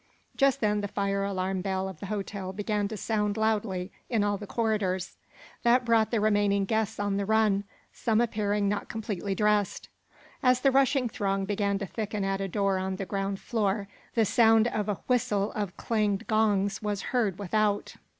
Just 0.35 0.61
then 0.61 0.81
the 0.81 0.87
fire 0.87 1.23
alarm 1.23 1.61
bell 1.61 1.87
of 1.87 1.99
the 1.99 2.07
hotel 2.07 2.51
began 2.51 2.87
to 2.87 2.97
sound 2.97 3.37
loudly 3.37 3.91
in 4.09 4.23
all 4.23 4.35
the 4.35 4.47
corridors. 4.47 5.15
That 5.61 5.85
brought 5.85 6.09
the 6.09 6.19
remaining 6.19 6.65
guests 6.65 6.99
on 6.99 7.17
the 7.17 7.25
run, 7.27 7.65
some 7.93 8.19
appearing 8.19 8.67
not 8.67 8.89
completely 8.89 9.35
dressed. 9.35 9.89
As 10.41 10.61
the 10.61 10.71
rushing 10.71 11.07
throng 11.07 11.45
began 11.45 11.77
to 11.77 11.85
thicken 11.85 12.23
at 12.25 12.41
a 12.41 12.47
door 12.47 12.79
on 12.79 12.95
the 12.95 13.05
ground 13.05 13.39
floor 13.39 13.87
the 14.15 14.25
sound 14.25 14.67
of 14.69 14.89
a 14.89 14.95
whistled 15.05 15.51
of 15.53 15.77
clanging 15.77 16.23
gongs 16.25 16.81
was 16.81 17.03
heard 17.13 17.37
without. 17.37 17.95